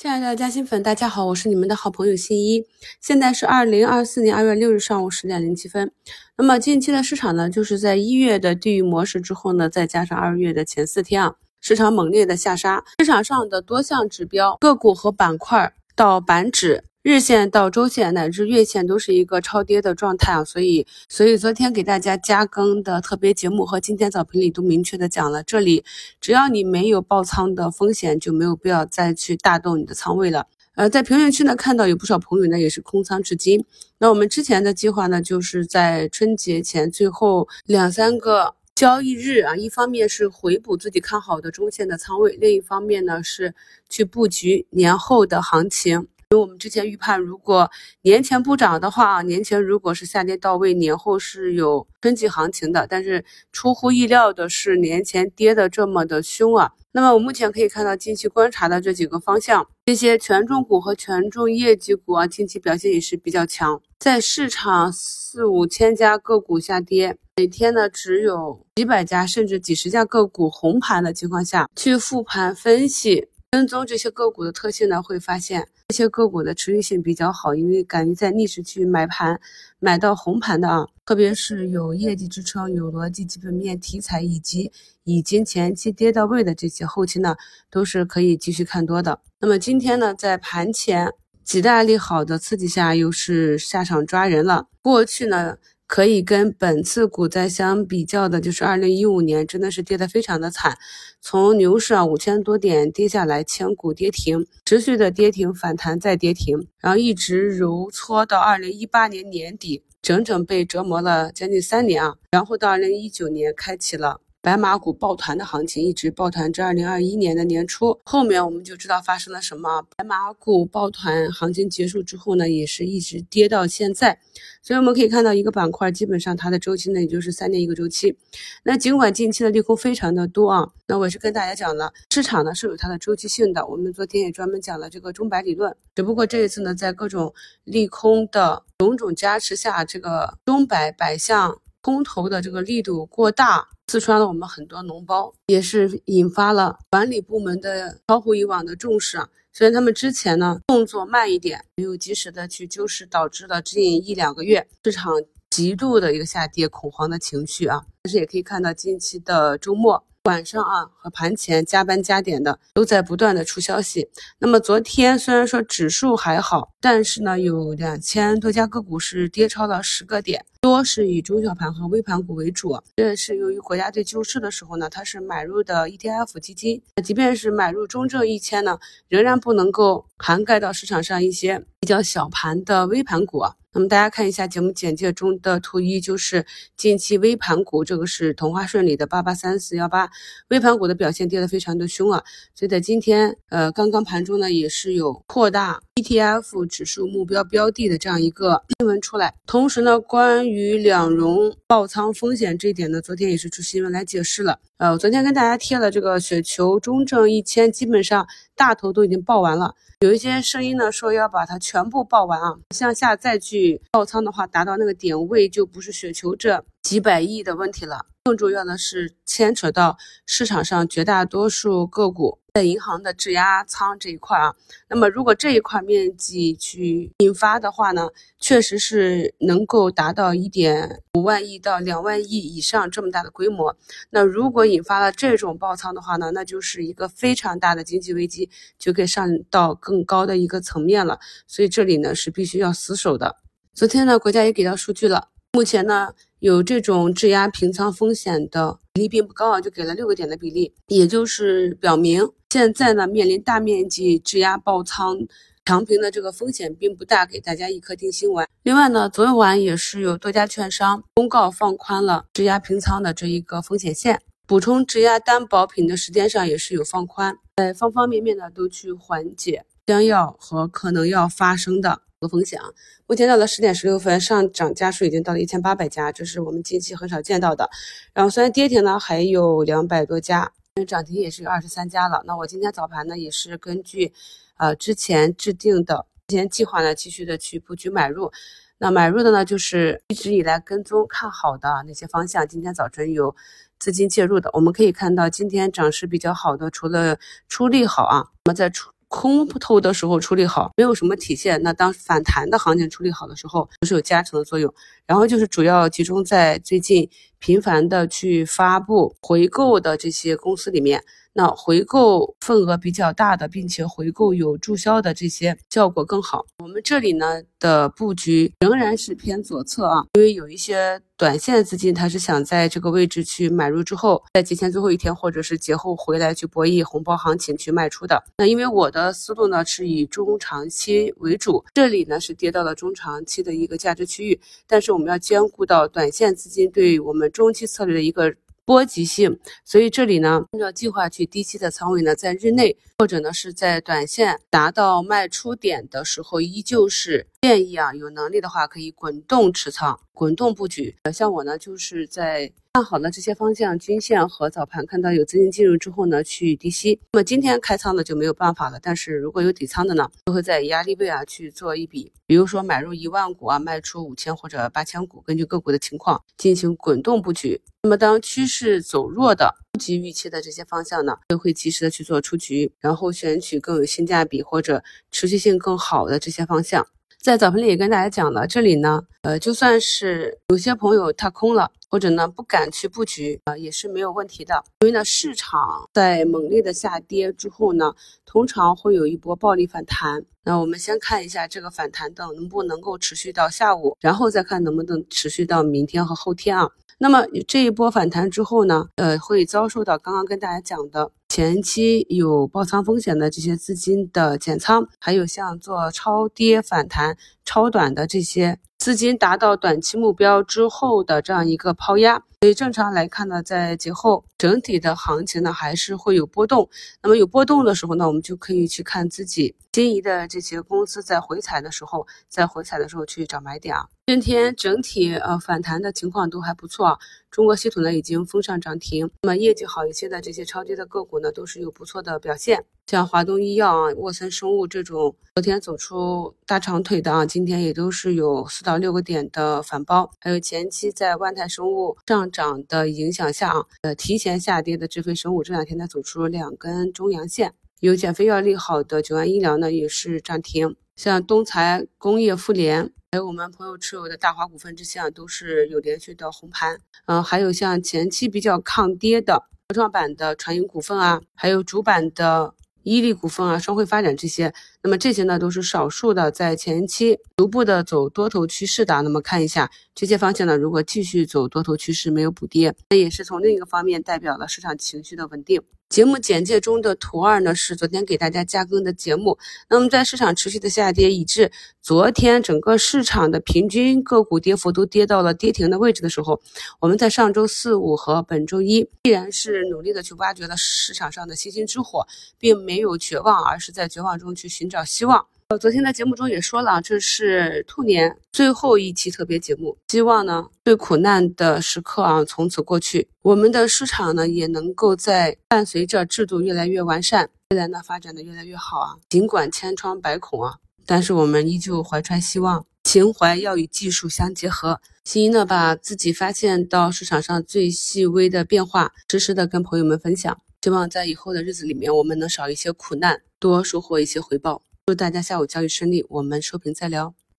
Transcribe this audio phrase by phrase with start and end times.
[0.00, 2.64] 亲爱的嘉兴粉，大家好，我是你们的好朋友新一。
[3.02, 5.92] 现在是二零二四年二月六日上午十点零七分。
[6.38, 16.82] 那么近期的市场呢，就是在一月的地狱模式之后呢，再加上二月的前四天啊，市场猛烈的下杀，市场上的多项指标、个股和板块到板指。
[17.02, 25.82] 日线到周线乃至月线都是一个超跌的状态啊，所以所以昨天给大家加更的特别节目和今天早评里都明确的讲了，这里
[26.20, 30.46] 只要你没有爆仓的风险，就没有必要再去大动你的仓位了。
[30.74, 33.64] 呃，在评论区呢看到有不少朋友呢也是空仓至今，
[33.96, 43.54] 那我们之前的计划呢就是在春节前最后两三个交易日啊，一方面是回补自己看好的中线的仓位，另一方面呢是
[43.88, 46.06] 去布局年后的行情。
[46.32, 47.68] 因为我们之前预判，如果
[48.02, 52.86] 年前不涨的话，年前如果是下跌到位，年后是有春季行情的。
[52.88, 56.70] 但是出乎意料的是，年前跌的这么的凶啊。
[56.92, 63.82] 那么我目前可以看到，近期观察的这几个方向，这些权重股和权重业绩股啊，近期表现也是比较强。
[63.98, 73.26] 在市场四五千家个股下跌，每天呢只有几百家甚至几十家个股红盘的情况下，去复盘分析。
[73.52, 79.40] 跟踪这些个股的特性呢，会发现这些个股的持续性比较好，因为敢于在逆势去买盘，
[79.80, 84.70] 买到红盘的啊，特别是有业绩支撑、有逻辑、基本面、题材以及
[85.02, 87.34] 已经前期跌到位的这些，后期呢
[87.68, 89.20] 都是可以继续看多的。
[89.40, 94.68] 那么今天呢，在盘前几大利好的刺激下，又是下场抓人了。
[94.80, 95.56] 过去呢。
[95.90, 100.78] 可以跟本次股灾相比较的，就是二零一五年，真的是跌得非常的惨，
[101.20, 114.20] 从牛市啊五千多点跌下来，千股跌停，持续的跌停反弹再跌停，然后一直揉搓到二零一八年年底，整整被折磨了将近三年啊，然后到二零一九年开启了。
[114.42, 119.82] 白马股抱团的行情一直抱团至二零二一年的年初，后面我们就知道发生了什么。
[119.98, 124.18] 白马股抱团行情结束之后呢，也是一直跌到现在。
[124.62, 128.16] 所以我们可以看到，一个板块基本上它的周期呢，也就是三年一个周期。
[128.62, 133.66] 那尽管近期的利空非常的多啊，那我是跟大家讲了，市场呢是有它的周期性的。
[133.66, 143.68] 我们昨天也专门讲了这个中白理论，只不过这一次呢，在各种利空的种种加持下，这个中白百象公投的这个力度过大。
[143.86, 149.28] 刺穿了我们很多脓包，也是引发了管理部门的超乎以往的重视啊。
[149.52, 155.12] 虽然他们之前呢动作慢一点，没有及时的去救市，导致了近一两个月市场
[155.50, 157.82] 极度的一个下跌，恐慌的情绪啊。
[158.02, 160.04] 但是也可以看到近期的周末。
[160.24, 164.10] 晚上啊和盘前加班加点的都在不断的出消息。
[164.38, 172.78] 那么昨天虽然说指数还好，但是呢有两千多家个股是跌超了十个点，多是以中小盘和微盘股为主。
[172.96, 183.54] 这是由于国家队救市的时候呢，它是买入的 ETF 基金，即便是买入中证一千呢，仍然不能够涵盖到市场上一些比较小盘的微盘股啊。
[183.72, 186.44] 那么大家看一下节目简介中的图一，就是
[186.76, 190.10] 近期微盘股，这个是同花顺里的八八三四幺八，
[190.48, 209.74] 微盘股的表现跌得非常的凶啊，所以在今天呃刚刚盘中呢也是有扩大 ETF 指数目标标的的这样一个新闻出来，同时呢关于两融爆仓风险这一点呢，昨天也是出新闻来解释了，呃，昨天跟大家贴了这个雪球中证一千，基本上大头都已经爆完了。
[210.00, 219.96] 有一些声音呢说要把它全部爆完啊，向下再去爆仓的话，达到那个点位就不是雪球这几百亿的问题了，更重要的是牵扯到
[220.26, 222.40] 市场上绝大多数个股。
[222.52, 224.56] 在银行的质押仓这一块啊，
[224.88, 228.08] 那么如果这一块面积去引发的话呢，
[228.40, 233.76] 确实是能够达到一点五万亿到两万亿以上这么大的规模。
[234.10, 241.20] 那如果引发了这种爆仓的话呢，那就是一个非常大的经济危机，就可以上到更高的一个层面了。
[241.46, 243.36] 所以这里呢是必须要死守的。
[243.72, 246.14] 昨天呢，国家也给到数据了，目前呢。
[246.40, 255.18] 有这种质押平仓风险的比例并不高啊，就给了六个点的比例，也就是表明现在呢面临大面积质押爆仓
[255.66, 258.48] 强平的这个风险并不大，给大家一颗定心丸。
[258.62, 272.00] 另外呢，昨晚也是有多家券商公告放宽了质押平仓的这一个风险线，补充质押担保品的时间上也是有放宽，在方方面面呢都去缓解将要和可能要发生的。
[272.20, 272.68] 个风险啊，
[273.06, 277.70] 目前到了十点十六分，上涨家数已经到了一千八百家，这是我们近期很少见到的。
[278.12, 280.52] 然后虽然跌停呢还有两百多家，
[280.86, 282.22] 涨停也是有二十三家了。
[282.26, 284.12] 那我今天早盘呢也是根据
[284.58, 288.30] 呃之前制定的之前计划呢，继续的去布局买入。
[288.76, 293.34] 那买入的呢就是一直以来跟踪看好的那些方向，今天早晨有
[293.78, 294.50] 资金介入的。
[294.52, 297.18] 我们可以看到今天涨势比较好的，除了
[297.48, 298.90] 出利好啊，那么在出。
[299.10, 301.60] 空头的时候处理好，没有什么体现。
[301.64, 304.72] 那当反弹的行情处理好的时候，都是有加成的作用。
[305.04, 307.10] 然后就是主要集中在最近
[307.40, 311.02] 频繁的去发布回购的这些公司里面。
[311.32, 316.44] 那回购份额比较大的，并且回购有注销的这些效果更好。
[316.58, 328.20] 我们这里呢的布局仍然是偏左侧啊，因为有一些短线资金，它是想在这个位置去买入之后，在节前最后一天或者是节后回来去博弈红包行情去卖出的。
[328.38, 338.34] 那因为我的思路呢是以中长期为主，这里呢是跌到了中长期的一个价值区域，但是我们要兼顾到短线资金对我们中期策略的一个。
[338.64, 350.94] 波及性，所以这里呢，按照计划去低吸的仓位呢，在日内或者呢是在短线达到卖出点的时候，依旧是建议啊，有能力的话可以滚动持仓、滚动布局。
[351.02, 357.00] 呃，像我呢，就是在看好了这些方向均线和早盘看到有资金进入之后呢，去低吸。
[357.10, 367.60] 那么今天开仓的就没有办法了，但是如果有底仓的呢，就会在压力位啊去做一笔，比如说买入一万股啊，卖出五千或者八千股，根据个股的情况进行滚动布局。
[367.82, 376.86] 那么，当趋势走弱的、不及预期的这些方向呢，就会及时的去做出局，然后选取更有性价比或者持续性更好的这些方向。
[377.20, 384.62] 在早盘里也跟大家讲了，这里呢，呃，就算是有些朋友踏空了，或者呢不敢去布局啊，也是没有问题的。
[384.80, 387.92] 因为呢，市场在猛烈的下跌之后呢，
[388.24, 390.24] 通常会有一波暴力反弹。
[390.44, 396.70] 那我们先看一下这个反弹的能不能够持续到下午，然后再看能不能持续到明天和后天啊。
[396.98, 401.10] 那么这一波反弹之后呢，呃，会遭受到刚刚跟大家讲的。
[401.28, 412.24] 前期有爆仓风险的这些资金的减仓，还有像做超跌反弹、超短的这些资金达到短期目标之后的这样一个抛压。
[412.40, 416.66] 所以正常来看呢，在节后整体的行情呢还是会有波动。
[417.02, 423.86] 那么有波动的时候呢，我们就可以去看自己心仪的这些公司在回踩的时候，在回踩的时候去找买点啊。
[424.06, 426.98] 今天整体呃反弹的情况都还不错。
[427.30, 440.10] 中国稀土呢已经封上涨停，那么业绩好一些的这些超跌的个股呢都是有不错的表现，像华东医药啊、沃森生物这种昨天走出大长腿的啊，今天也都是有四到六个点的反包。
[440.18, 442.28] 还有前期在万泰生物上。
[442.32, 462.52] 涨的影响下啊，呃，提前下跌的智飞生物这两天呢走出两根中阳线，有减肥药利好的九安医疗呢也是涨停，像东财工业、富联，还有我们朋友持有的大华股份这些啊都是有连续的红盘，嗯，还有像前期比较抗跌的科创板的传音股份啊，还有主板的。
[462.82, 469.02] 伊利股份啊，双汇发展这些，那么这些呢都是少数的在前期逐步的走多头趋势的。
[469.02, 475.62] 那么看一下这些方向呢，如果继续走多头趋势，没有补跌，那也是从另一个方面代表了市场情绪的稳定。
[475.90, 479.36] 节目简介中的图二呢，是昨天给大家加更的节目。
[479.68, 481.50] 那么在市场持续的下跌，以致
[481.82, 486.40] 昨天整个市场的平均个股跌幅都跌到了跌停的位置的时候，
[486.78, 492.06] 我们在上周四五和本周一依然是努力的去挖掘了市场上的星星之火，
[492.38, 495.26] 并没有绝望，而是在绝望中去寻找希望。
[495.50, 508.94] 呃，昨天的节目中也说了，这是兔年最后一期特别节目，希望呢最苦难的时刻啊从此过去，我们的市场呢也能够在伴随着制度越来越完善，未来呢发展的越来越好啊。
[509.08, 510.54] 尽管千疮百孔啊，
[510.86, 514.80] 但是我们依旧怀揣希望，情怀要与技术相结合。
[515.02, 524.62] 新一呢把自己发现到市场上最细微的变化，实时的跟朋友们分享，希望在以后的日子里面，我们能少一些苦难，多收获一些回报。
[524.90, 527.14] 祝大家下午交易顺利，我们收评再聊。